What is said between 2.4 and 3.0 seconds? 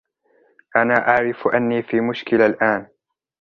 الآن.